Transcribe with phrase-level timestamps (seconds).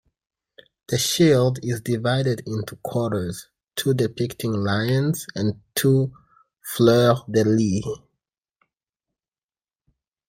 [0.87, 6.11] The shield is divided into quarters, two depicting lions and two
[6.63, 7.85] fleur-de-lis.